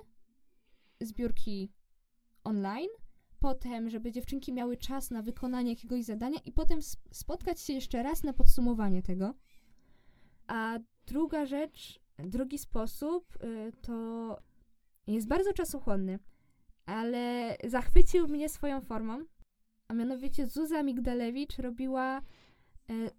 [1.01, 1.73] zbiórki
[2.45, 2.89] online,
[3.39, 6.81] potem, żeby dziewczynki miały czas na wykonanie jakiegoś zadania i potem
[7.12, 9.35] spotkać się jeszcze raz na podsumowanie tego.
[10.47, 14.39] A druga rzecz, drugi sposób y, to
[15.07, 16.19] jest bardzo czasochłonny
[16.87, 19.25] ale zachwycił mnie swoją formą.
[19.88, 22.22] A mianowicie Zuza Migdalewicz robiła e,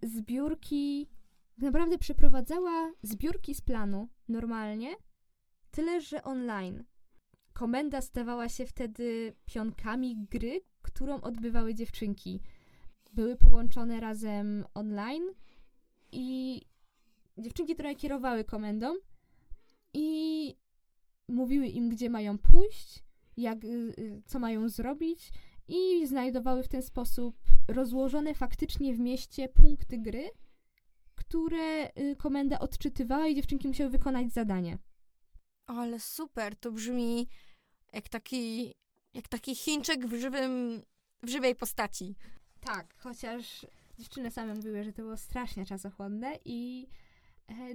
[0.03, 1.07] zbiórki,
[1.57, 4.95] naprawdę przeprowadzała zbiórki z planu normalnie,
[5.71, 6.83] tyle że online.
[7.53, 12.41] Komenda stawała się wtedy pionkami gry, którą odbywały dziewczynki.
[13.13, 15.23] Były połączone razem online
[16.11, 16.61] i
[17.37, 18.93] dziewczynki trochę kierowały komendą
[19.93, 20.55] i
[21.27, 23.03] mówiły im, gdzie mają pójść,
[23.37, 23.67] jak, y,
[23.99, 25.31] y, co mają zrobić
[25.67, 27.35] i znajdowały w ten sposób
[27.67, 30.29] rozłożone faktycznie w mieście punkty gry,
[31.15, 34.77] które y, komenda odczytywała i dziewczynki musiały wykonać zadanie.
[35.65, 37.27] Ale super, to brzmi
[37.93, 38.73] jak taki,
[39.13, 40.81] jak taki Chińczyk w, żywym,
[41.23, 42.15] w żywej postaci.
[42.59, 43.65] Tak, chociaż
[43.99, 46.87] dziewczyny same mówiły, że to było strasznie czasochłonne i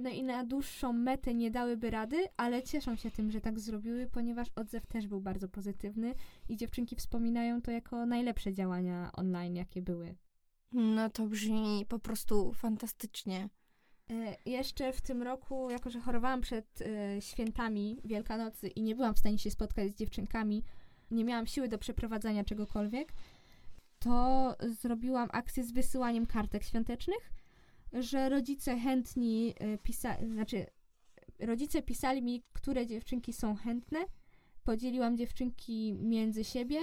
[0.01, 4.07] no i na dłuższą metę nie dałyby rady, ale cieszą się tym, że tak zrobiły,
[4.11, 6.15] ponieważ odzew też był bardzo pozytywny
[6.49, 10.15] i dziewczynki wspominają to jako najlepsze działania online, jakie były.
[10.71, 13.49] No to brzmi po prostu fantastycznie.
[14.11, 19.13] E, jeszcze w tym roku, jako że chorowałam przed e, świętami Wielkanocy i nie byłam
[19.13, 20.63] w stanie się spotkać z dziewczynkami,
[21.11, 23.13] nie miałam siły do przeprowadzania czegokolwiek,
[23.99, 27.33] to zrobiłam akcję z wysyłaniem kartek świątecznych
[27.93, 30.65] że rodzice chętni y, pisa- znaczy
[31.39, 33.99] rodzice pisali mi, które dziewczynki są chętne.
[34.63, 36.79] Podzieliłam dziewczynki między siebie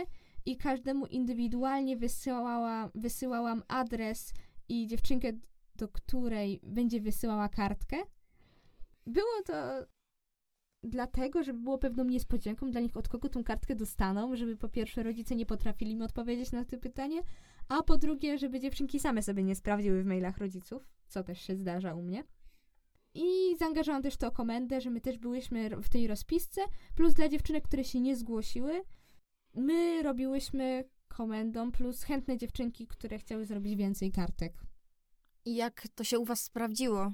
[0.46, 4.32] i każdemu indywidualnie wysyłała, wysyłałam adres
[4.68, 5.32] i dziewczynkę,
[5.76, 7.96] do której będzie wysyłała kartkę.
[9.06, 9.52] Było to
[10.82, 15.02] dlatego, żeby było pewną niespodzianką dla nich, od kogo tą kartkę dostaną, żeby po pierwsze
[15.02, 17.22] rodzice nie potrafili mi odpowiedzieć na to pytanie,
[17.68, 21.56] a po drugie, żeby dziewczynki same sobie nie sprawdziły w mailach rodziców, co też się
[21.56, 22.24] zdarza u mnie.
[23.14, 26.60] I zaangażowałam też to komendę, że my też byłyśmy w tej rozpisce,
[26.94, 28.82] plus dla dziewczynek, które się nie zgłosiły,
[29.54, 34.52] my robiłyśmy komendą, plus chętne dziewczynki, które chciały zrobić więcej kartek.
[35.44, 37.12] I jak to się u was sprawdziło?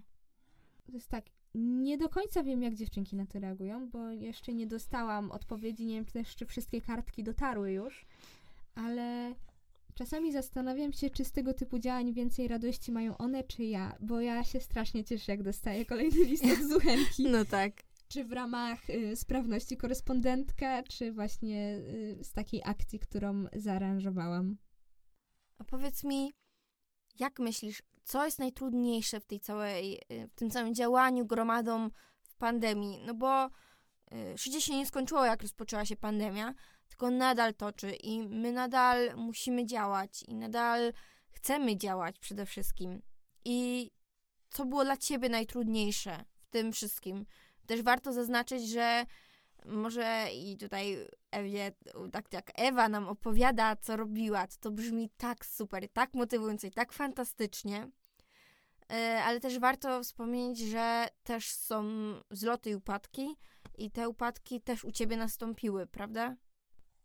[0.86, 1.24] To jest tak,
[1.56, 5.94] nie do końca wiem, jak dziewczynki na to reagują, bo jeszcze nie dostałam odpowiedzi, nie
[5.94, 8.06] wiem też, czy wszystkie kartki dotarły już,
[8.74, 9.34] ale
[9.94, 14.20] czasami zastanawiam się, czy z tego typu działań więcej radości mają one, czy ja, bo
[14.20, 17.24] ja się strasznie cieszę, jak dostaję kolejny list z Zuchenki.
[17.30, 17.72] No tak.
[18.08, 24.56] Czy w ramach y, sprawności korespondentka, czy właśnie y, z takiej akcji, którą zaaranżowałam.
[25.58, 26.32] A powiedz mi,
[27.18, 31.90] jak myślisz, co jest najtrudniejsze w tej całej, y, w tym całym działaniu gromadą
[32.22, 33.02] w pandemii?
[33.06, 33.50] No bo
[34.34, 36.54] życie się nie skończyło, jak rozpoczęła się pandemia,
[36.88, 40.92] tylko nadal toczy i my nadal musimy działać i nadal
[41.30, 43.02] chcemy działać przede wszystkim.
[43.44, 43.90] I
[44.50, 47.26] co było dla ciebie najtrudniejsze w tym wszystkim?
[47.66, 49.06] Też warto zaznaczyć, że
[49.66, 50.96] może i tutaj
[51.30, 51.72] Ewie,
[52.12, 56.70] tak jak Ewa nam opowiada, co robiła, to, to brzmi tak super, tak motywująco i
[56.70, 57.90] tak fantastycznie.
[58.92, 61.84] E, ale też warto wspomnieć, że też są
[62.30, 63.36] zloty i upadki
[63.78, 66.36] i te upadki też u ciebie nastąpiły, prawda?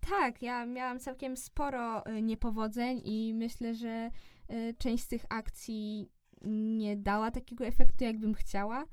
[0.10, 4.10] Tak, ja miałam całkiem sporo y, niepowodzeń i myślę, że
[4.52, 6.10] y, część z tych akcji
[6.46, 8.86] nie dała takiego efektu, jakbym chciała.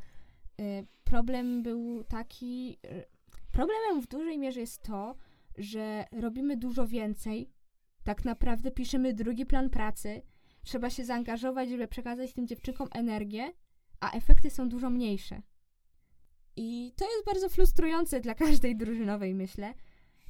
[1.04, 2.78] Problem był taki,
[3.58, 5.16] problemem w dużej mierze jest to,
[5.56, 7.50] że robimy dużo więcej.
[8.04, 10.22] Tak naprawdę piszemy drugi plan pracy.
[10.62, 13.52] Trzeba się zaangażować, żeby przekazać tym dziewczynkom energię,
[14.00, 15.42] a efekty są dużo mniejsze.
[16.56, 19.74] I to jest bardzo frustrujące dla każdej drużynowej, myślę,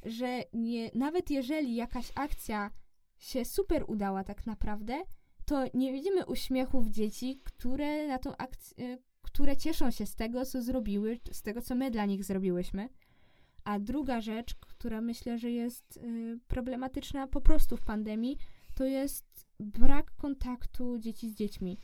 [0.05, 2.71] że nie, nawet jeżeli jakaś akcja
[3.17, 5.01] się super udała tak naprawdę,
[5.45, 10.61] to nie widzimy uśmiechów dzieci, które na tą akcję, które cieszą się z tego, co
[10.61, 12.89] zrobiły, z tego, co my dla nich zrobiłyśmy.
[13.69, 18.37] A druga rzecz, która myślę, że jest y, problematyczna po prostu w pandemii,
[18.75, 21.77] to jest brak kontaktu dzieci z dziećmi.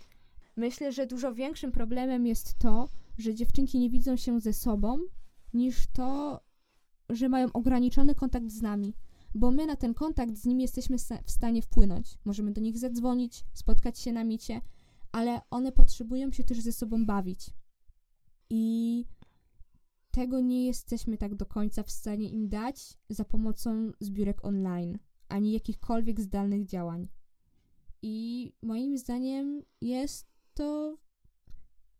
[0.55, 4.99] Myślę, że dużo większym problemem jest to, że dziewczynki nie widzą się ze sobą,
[5.53, 6.39] niż to,
[7.09, 8.93] że mają ograniczony kontakt z nami,
[9.35, 12.17] bo my na ten kontakt z nimi jesteśmy w stanie wpłynąć.
[12.25, 14.61] Możemy do nich zadzwonić, spotkać się na micie,
[15.11, 17.49] ale one potrzebują się też ze sobą bawić.
[18.49, 19.05] I
[20.15, 25.51] tego nie jesteśmy tak do końca w stanie im dać za pomocą zbiórek online, ani
[25.51, 27.07] jakichkolwiek zdalnych działań.
[28.01, 30.97] I moim zdaniem jest to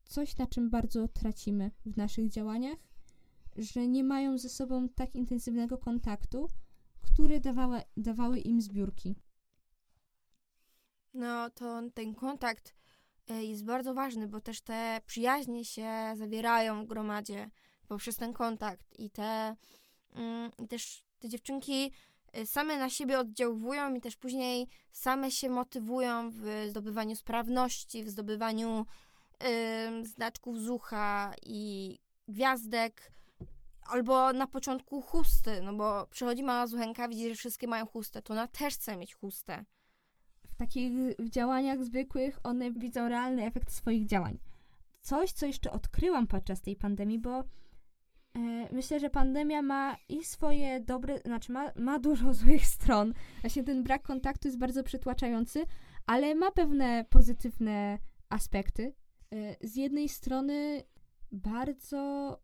[0.06, 2.78] coś, na czym bardzo tracimy w naszych działaniach,
[3.56, 6.47] że nie mają ze sobą tak intensywnego kontaktu,
[7.01, 9.15] który dawały, dawały im zbiórki.
[11.13, 12.75] No to ten kontakt
[13.28, 17.49] e, jest bardzo ważny, bo też te przyjaźnie się zawierają w gromadzie
[17.88, 19.56] poprzez ten kontakt i te
[20.15, 21.91] mm, i też te dziewczynki
[22.34, 28.10] e, same na siebie oddziałują i też później same się motywują w zdobywaniu sprawności, w
[28.10, 28.86] zdobywaniu
[29.43, 33.12] y, znaczków z ucha i gwiazdek,
[33.82, 38.34] albo na początku chusty, no bo przychodzi mała zuchenka, widzi, że wszystkie mają chustę, to
[38.34, 39.65] ona też chce mieć chustę.
[40.50, 40.91] W takich
[41.30, 44.39] działaniach zwykłych one widzą realny efekt swoich działań.
[45.02, 47.43] Coś, co jeszcze odkryłam podczas tej pandemii, bo
[48.71, 53.13] myślę, że pandemia ma i swoje dobre, znaczy ma, ma dużo złych stron.
[53.41, 55.65] Właśnie ten brak kontaktu jest bardzo przytłaczający,
[56.06, 58.93] ale ma pewne pozytywne aspekty.
[59.34, 60.84] E, z jednej strony
[61.32, 62.38] bardzo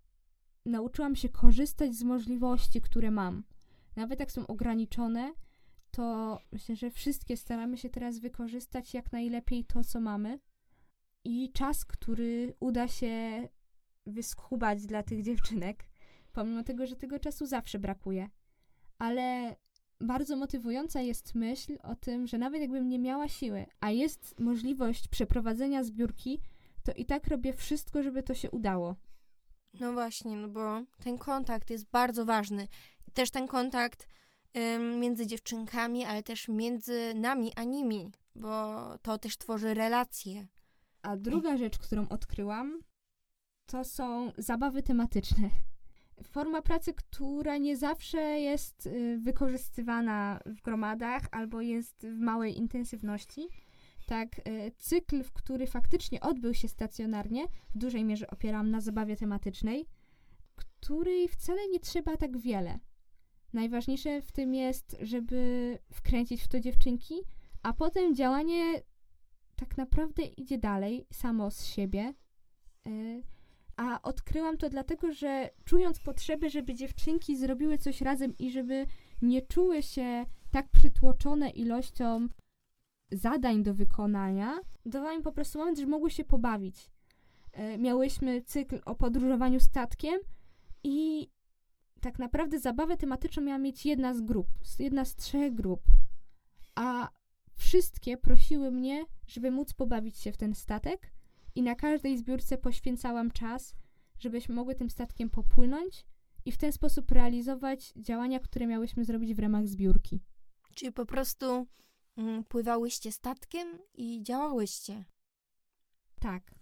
[0.65, 3.43] nauczyłam się korzystać z możliwości, które mam.
[3.95, 5.33] Nawet jak są ograniczone,
[5.91, 10.39] to myślę, że wszystkie staramy się teraz wykorzystać jak najlepiej to, co mamy.
[11.23, 13.47] I czas, który uda się
[14.05, 15.85] wyschubać dla tych dziewczynek,
[16.33, 18.29] pomimo tego, że tego czasu zawsze brakuje.
[18.97, 19.55] Ale
[19.99, 25.07] bardzo motywująca jest myśl o tym, że nawet jakbym nie miała siły, a jest możliwość
[25.07, 26.41] przeprowadzenia zbiórki,
[26.83, 28.95] to i tak robię wszystko, żeby to się udało.
[29.79, 32.67] No właśnie, no bo ten kontakt jest bardzo ważny.
[33.13, 34.07] Też ten kontakt
[34.57, 40.47] ym, między dziewczynkami, ale też między nami a nimi, bo to też tworzy relacje.
[41.01, 42.79] A druga rzecz, którą odkryłam,
[43.71, 45.49] to są zabawy tematyczne.
[46.23, 53.47] Forma pracy, która nie zawsze jest y, wykorzystywana w gromadach albo jest w małej intensywności.
[54.05, 59.15] Tak, y, cykl, w który faktycznie odbył się stacjonarnie, w dużej mierze opieram na zabawie
[59.15, 59.85] tematycznej,
[60.55, 62.79] której wcale nie trzeba tak wiele.
[63.53, 67.15] Najważniejsze w tym jest, żeby wkręcić w to dziewczynki,
[67.63, 68.81] a potem działanie
[69.55, 72.13] tak naprawdę idzie dalej, samo z siebie.
[72.87, 73.23] Y,
[73.77, 78.85] a odkryłam to dlatego, że czując potrzebę, żeby dziewczynki zrobiły coś razem i żeby
[79.21, 82.27] nie czuły się tak przytłoczone ilością
[83.11, 86.89] zadań do wykonania, dawałam im po prostu moment, że mogły się pobawić.
[87.73, 90.19] Y, miałyśmy cykl o podróżowaniu statkiem
[90.83, 91.29] i
[92.01, 94.47] tak naprawdę zabawę tematyczną miała mieć jedna z grup,
[94.79, 95.81] jedna z trzech grup.
[96.75, 97.09] A
[97.55, 101.11] wszystkie prosiły mnie, żeby móc pobawić się w ten statek
[101.55, 103.75] i na każdej zbiórce poświęcałam czas,
[104.19, 106.05] żebyśmy mogły tym statkiem popłynąć
[106.45, 110.21] i w ten sposób realizować działania, które miałyśmy zrobić w ramach zbiórki.
[110.75, 111.67] Czyli po prostu
[112.17, 115.05] mm, pływałyście statkiem i działałyście.
[116.19, 116.55] Tak.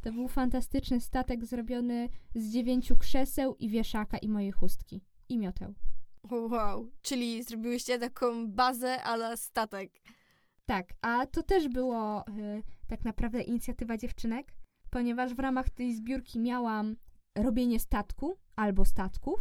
[0.00, 5.04] To był fantastyczny statek zrobiony z dziewięciu krzeseł i wieszaka i mojej chustki.
[5.28, 5.74] I mioteł.
[6.30, 10.00] Wow, czyli zrobiłyście taką bazę ala statek.
[10.70, 14.54] Tak, a to też było y, tak naprawdę inicjatywa dziewczynek,
[14.90, 16.96] ponieważ w ramach tej zbiórki miałam
[17.38, 19.40] robienie statku albo statków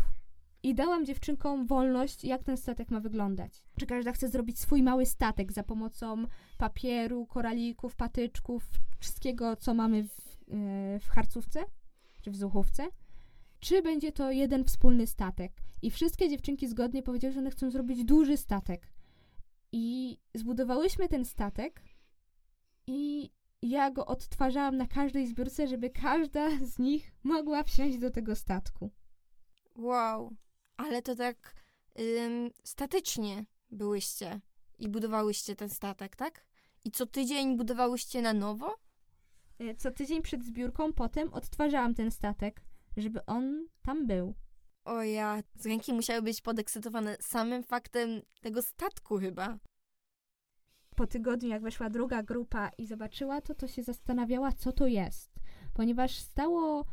[0.64, 3.64] i dałam dziewczynkom wolność, jak ten statek ma wyglądać.
[3.80, 6.26] Czy każda chce zrobić swój mały statek za pomocą
[6.58, 11.64] papieru, koralików, patyczków, wszystkiego, co mamy w, y, w harcówce
[12.22, 12.88] czy w zuchówce,
[13.60, 15.52] czy będzie to jeden wspólny statek.
[15.82, 18.99] I wszystkie dziewczynki zgodnie powiedziały, że one chcą zrobić duży statek.
[19.72, 21.82] I zbudowałyśmy ten statek
[22.88, 28.36] i ja go odtwarzałam na każdej zbiórce, żeby każda z nich mogła wsiąść do tego
[28.36, 28.92] statku.
[29.76, 30.36] Wow,
[30.78, 31.56] ale to tak
[32.00, 34.42] ym, statycznie byłyście
[34.80, 36.46] i budowałyście ten statek, tak?
[36.86, 38.78] I co tydzień budowałyście na nowo?
[39.60, 42.62] E, co tydzień przed zbiórką potem odtwarzałam ten statek,
[42.98, 44.36] żeby on tam był.
[44.90, 49.58] O ja, z ręki musiały być podekscytowane samym faktem tego statku chyba.
[50.96, 55.32] Po tygodniu, jak weszła druga grupa i zobaczyła to, to się zastanawiała, co to jest.
[55.74, 56.86] Ponieważ stało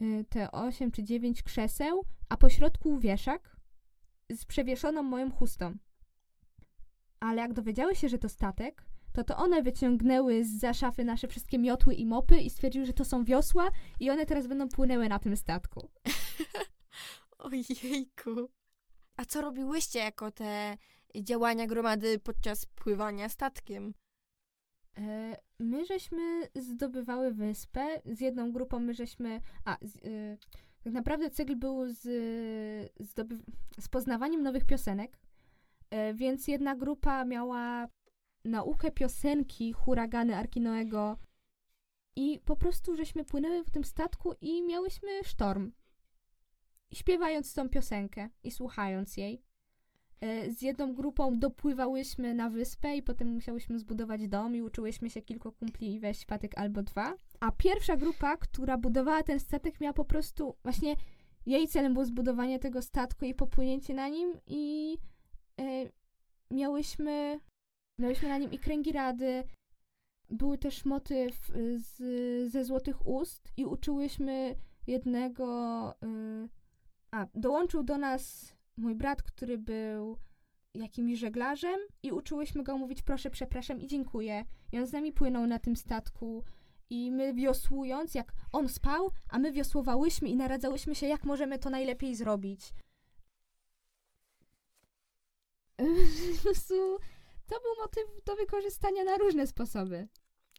[0.00, 3.56] y, te 8 czy 9 krzeseł, a po środku wieszak
[4.30, 5.74] z przewieszoną moją chustą.
[7.20, 11.28] Ale jak dowiedziały się, że to statek, to to one wyciągnęły z za szafy nasze
[11.28, 13.70] wszystkie miotły i mopy i stwierdziły, że to są wiosła
[14.00, 15.90] i one teraz będą płynęły na tym statku.
[17.38, 18.50] Ojejku.
[19.16, 20.76] A co robiłyście jako te
[21.14, 23.94] działania gromady podczas pływania statkiem?
[24.98, 28.00] E, My żeśmy zdobywały wyspę.
[28.04, 29.40] Z jedną grupą my żeśmy.
[29.64, 30.38] A, z, y,
[30.84, 32.02] tak naprawdę cykl był z,
[33.00, 33.38] zdoby,
[33.80, 35.18] z poznawaniem nowych piosenek.
[35.90, 37.88] E, Więc jedna grupa miała
[38.44, 41.18] naukę piosenki huragany Arkinoego.
[42.16, 45.72] I po prostu żeśmy płynęły w tym statku i miałyśmy sztorm.
[46.92, 49.42] Śpiewając tą piosenkę i słuchając jej.
[50.20, 55.22] E, Z jedną grupą dopływałyśmy na wyspę i potem musiałyśmy zbudować dom i uczyłyśmy się
[55.22, 57.14] kilku kumpli wejść patyk albo dwa.
[57.40, 60.96] A pierwsza grupa, która budowała ten statek, miała po prostu właśnie
[61.46, 64.96] jej celem było zbudowanie tego statku i popłynięcie na nim i
[65.60, 65.90] e,
[66.50, 67.40] miałyśmy,
[67.98, 69.44] miałyśmy na nim i kręgi rady.
[70.30, 75.94] Były też motyw y, z, ze Złotych Ust i uczyłyśmy jednego...
[76.04, 76.61] y,
[77.12, 80.18] a, dołączył do nas mój brat, który był
[80.74, 84.44] jakimś żeglarzem i uczyłyśmy go mówić proszę, przepraszam i dziękuję.
[84.72, 86.44] I on z nami płynął na tym statku
[86.90, 91.70] i my wiosłując, jak on spał, a my wiosłowałyśmy i naradzałyśmy się, jak możemy to
[91.70, 92.72] najlepiej zrobić.
[97.46, 100.08] To był motyw do wykorzystania na różne sposoby.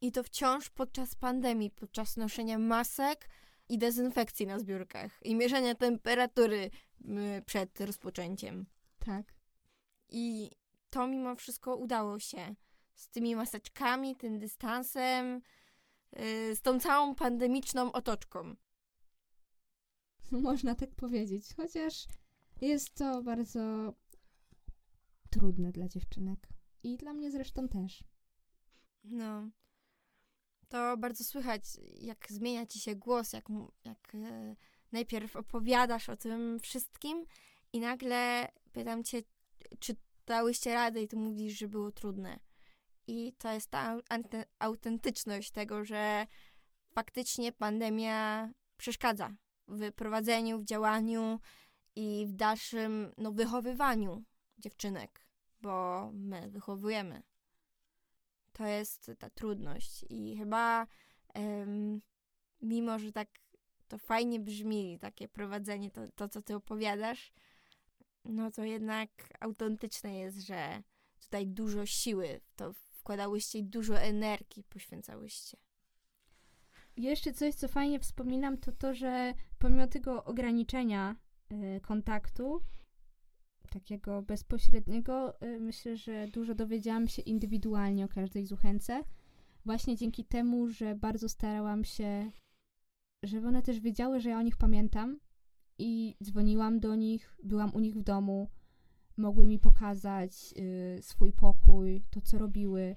[0.02, 3.30] I to wciąż podczas pandemii, podczas noszenia masek
[3.70, 6.70] i dezynfekcji na zbiórkach i mierzenia temperatury
[7.46, 8.66] przed rozpoczęciem.
[9.00, 9.34] Tak.
[10.10, 10.52] I
[10.90, 12.56] to mimo wszystko udało się.
[12.96, 15.42] Z tymi maseczkami, tym dystansem,
[16.20, 18.56] y, z tą całą pandemiczną otoczką.
[20.32, 22.08] Można tak powiedzieć, chociaż
[22.62, 23.94] jest to bardzo
[25.30, 26.50] trudne dla dziewczynek.
[26.84, 28.04] I dla mnie zresztą też.
[29.04, 29.50] No.
[30.70, 31.62] To bardzo słychać,
[32.02, 33.46] jak zmienia ci się głos, jak,
[33.86, 34.56] jak e,
[34.92, 37.26] najpierw opowiadasz o tym wszystkim
[37.74, 39.22] i nagle pytam cię,
[39.80, 39.96] czy
[40.26, 42.40] dałyście radę i ty mówisz, że było trudne.
[43.08, 43.98] I to jest ta
[44.60, 46.28] autentyczność tego, że
[46.94, 49.34] faktycznie pandemia przeszkadza
[49.68, 51.40] w prowadzeniu, w działaniu
[51.96, 54.24] i w dalszym no, wychowywaniu
[54.58, 55.26] dziewczynek,
[55.62, 57.24] bo my wychowujemy.
[58.54, 60.88] To jest ta trudność i chyba
[61.36, 62.02] um,
[62.62, 63.28] mimo, że tak
[63.88, 67.34] to fajnie brzmi, takie prowadzenie, to, to co ty opowiadasz,
[68.26, 70.84] no to jednak autentyczne jest, że
[71.20, 75.58] tutaj dużo siły w to wkładałyście i dużo energii poświęcałyście.
[76.98, 81.16] Jeszcze coś, co fajnie wspominam, to to, że pomimo tego ograniczenia
[81.52, 82.62] y, kontaktu,
[83.68, 89.04] takiego bezpośredniego, y, myślę, że dużo dowiedziałam się indywidualnie o każdej zuchęce.
[89.66, 92.32] Właśnie dzięki temu, że bardzo starałam się,
[93.24, 95.20] żeby one też wiedziały, że ja o nich pamiętam
[95.78, 98.50] i dzwoniłam do nich, byłam u nich w domu,
[99.18, 102.96] mogły mi pokazać y, swój pokój, to co robiły.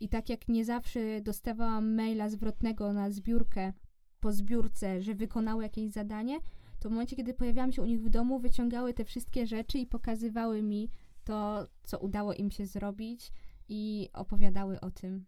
[0.00, 3.72] I tak jak nie zawsze dostawałam maila zwrotnego na zbiórkę
[4.20, 6.38] po zbiórce, że wykonały jakieś zadanie,
[6.78, 9.86] to w momencie, kiedy pojawiałam się u nich w domu, wyciągały te wszystkie rzeczy i
[9.86, 10.90] pokazywały mi
[11.24, 13.32] to, co udało im się zrobić
[13.68, 15.24] i opowiadały o tym.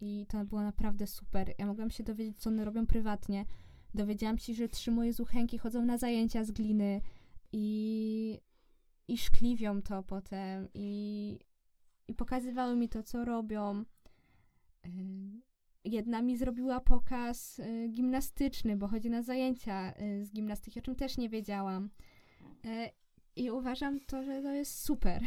[0.00, 1.54] I to było naprawdę super.
[1.58, 3.44] Ja mogłam się dowiedzieć, co one robią prywatnie.
[3.94, 5.12] Dowiedziałam się, że trzy moje
[5.58, 7.00] chodzą na zajęcia z gliny
[7.52, 8.40] i,
[9.08, 11.38] i szkliwią to potem i,
[12.08, 13.84] i pokazywały mi to, co robią.
[15.88, 20.96] Jedna mi zrobiła pokaz y, gimnastyczny, bo chodzi na zajęcia y, z gimnastyki, o czym
[20.96, 21.90] też nie wiedziałam.
[22.64, 22.90] Y,
[23.36, 25.22] I uważam to, że to jest super.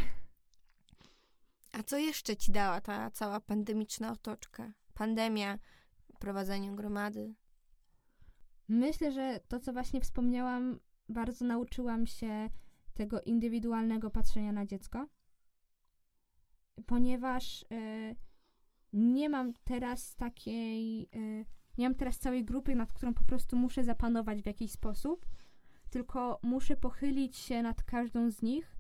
[1.71, 4.73] A co jeszcze ci dała ta cała pandemiczna otoczka?
[4.93, 5.59] Pandemia,
[6.19, 7.33] prowadzenie gromady?
[8.67, 12.49] Myślę, że to, co właśnie wspomniałam, bardzo nauczyłam się
[12.93, 15.07] tego indywidualnego patrzenia na dziecko,
[16.85, 18.15] ponieważ y,
[18.93, 21.45] nie mam teraz takiej, y,
[21.77, 25.25] nie mam teraz całej grupy, nad którą po prostu muszę zapanować w jakiś sposób,
[25.89, 28.75] tylko muszę pochylić się nad każdą z nich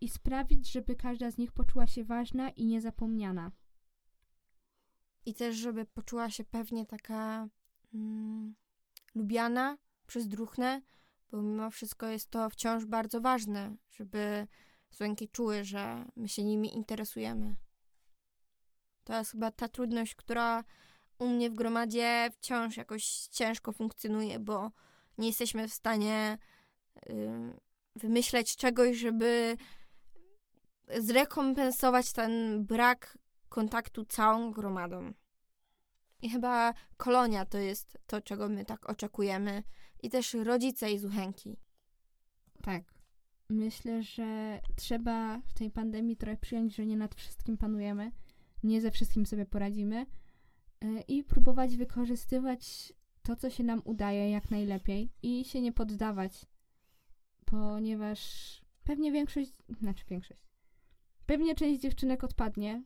[0.00, 3.52] i sprawić, żeby każda z nich poczuła się ważna i niezapomniana.
[5.26, 7.48] I też, żeby poczuła się pewnie taka
[7.94, 8.54] mm,
[9.14, 10.82] lubiana przez druhne,
[11.30, 14.46] bo mimo wszystko jest to wciąż bardzo ważne, żeby
[14.90, 17.56] Słonki czuły, że my się nimi interesujemy.
[19.06, 20.64] To jest chyba ta trudność, która
[21.18, 24.70] u mnie w gromadzie wciąż jakoś ciężko funkcjonuje, bo
[25.18, 26.38] nie jesteśmy w stanie
[27.10, 27.60] y,
[27.96, 29.56] wymyśleć czegoś, żeby
[30.98, 35.12] zrekompensować ten brak kontaktu całą gromadą.
[36.22, 39.62] I chyba kolonia to jest to, czego my tak oczekujemy.
[40.02, 41.56] I też rodzice i zuchęki.
[42.62, 42.82] Tak.
[43.48, 48.12] Myślę, że trzeba w tej pandemii trochę przyjąć, że nie nad wszystkim panujemy
[48.66, 50.06] nie ze wszystkim sobie poradzimy
[50.80, 52.92] e, i próbować wykorzystywać
[53.22, 56.46] to, co się nam udaje jak najlepiej i się nie poddawać,
[57.44, 58.20] ponieważ
[58.84, 60.40] pewnie większość, znaczy większość,
[61.26, 62.82] pewnie część dziewczynek odpadnie,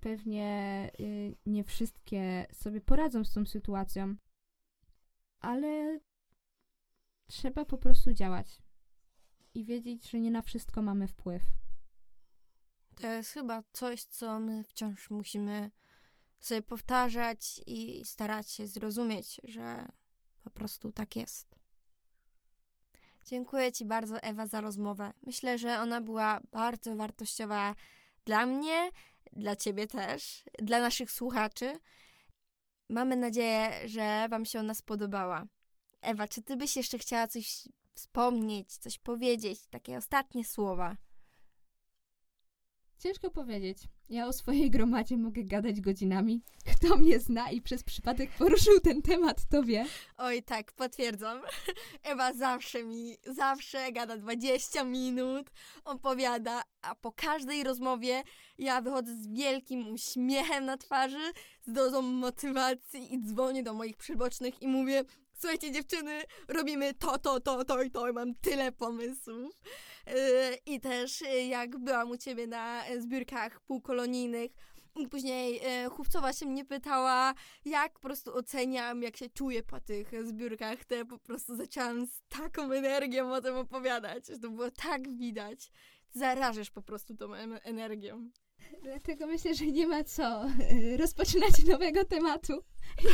[0.00, 4.16] pewnie y, nie wszystkie sobie poradzą z tą sytuacją,
[5.40, 6.00] ale
[7.26, 8.62] trzeba po prostu działać
[9.54, 11.42] i wiedzieć, że nie na wszystko mamy wpływ.
[13.00, 15.70] To jest chyba coś, co my wciąż musimy
[16.40, 19.88] sobie powtarzać i starać się zrozumieć, że
[20.44, 21.58] po prostu tak jest.
[23.24, 25.12] Dziękuję Ci bardzo, Ewa, za rozmowę.
[25.22, 27.74] Myślę, że ona była bardzo wartościowa
[28.24, 28.90] dla mnie,
[29.32, 31.78] dla Ciebie też, dla naszych słuchaczy.
[32.88, 35.46] Mamy nadzieję, że Wam się ona spodobała.
[36.00, 40.96] Ewa, czy Ty byś jeszcze chciała coś wspomnieć, coś powiedzieć, takie ostatnie słowa?
[43.04, 43.78] Ciężko powiedzieć.
[44.08, 46.42] Ja o swojej gromadzie mogę gadać godzinami.
[46.72, 49.86] Kto mnie zna i przez przypadek poruszył ten temat, to wie.
[50.16, 51.40] Oj, tak, potwierdzam.
[52.02, 55.50] Ewa zawsze mi, zawsze gada 20 minut,
[55.84, 58.22] opowiada, a po każdej rozmowie
[58.58, 61.32] ja wychodzę z wielkim uśmiechem na twarzy,
[61.66, 65.04] z dozą motywacji i dzwonię do moich przybocznych i mówię
[65.44, 69.60] słuchajcie dziewczyny, robimy to, to, to, to i to i mam tyle pomysłów.
[70.06, 70.14] Yy,
[70.66, 74.50] I też yy, jak byłam u ciebie na zbiórkach półkolonijnych,
[74.96, 77.34] i później e, Chówcowa się mnie pytała,
[77.64, 82.06] jak po prostu oceniam, jak się czuję po tych zbiórkach, to ja po prostu zaczęłam
[82.06, 85.70] z taką energią o tym opowiadać, że to było tak widać.
[86.12, 88.30] Zarażasz po prostu tą energią.
[88.82, 92.52] Dlatego myślę, że nie ma co e, rozpoczynać nowego tematu
[93.00, 93.06] i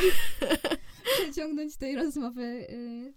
[1.04, 3.14] przeciągnąć tej rozmowy y,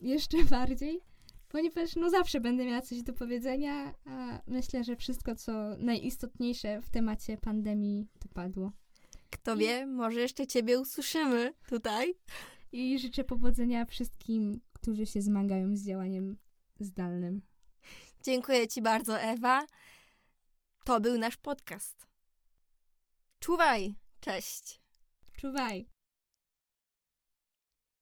[0.00, 1.00] jeszcze bardziej,
[1.48, 6.90] ponieważ no zawsze będę miała coś do powiedzenia, a myślę, że wszystko, co najistotniejsze w
[6.90, 8.72] temacie pandemii, to padło.
[9.30, 12.14] Kto wie, może jeszcze ciebie usłyszymy tutaj.
[12.72, 16.36] I życzę powodzenia wszystkim, którzy się zmagają z działaniem
[16.80, 17.42] zdalnym.
[18.22, 19.66] Dziękuję Ci bardzo, Ewa.
[20.86, 22.06] To był nasz podcast.
[23.40, 23.94] Czuwaj!
[24.20, 24.80] Cześć!
[25.38, 25.88] Czuwaj!